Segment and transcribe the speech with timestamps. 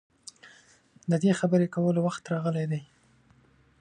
[1.09, 2.81] د دې خبرې کولو وخت راغلی دی.